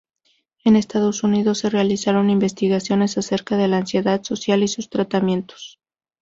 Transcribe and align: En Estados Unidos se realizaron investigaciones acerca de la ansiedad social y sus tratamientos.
En 0.65 0.75
Estados 0.77 1.21
Unidos 1.21 1.59
se 1.59 1.69
realizaron 1.69 2.31
investigaciones 2.31 3.19
acerca 3.19 3.55
de 3.55 3.67
la 3.67 3.77
ansiedad 3.77 4.23
social 4.23 4.63
y 4.63 4.67
sus 4.67 4.89
tratamientos. 4.89 5.79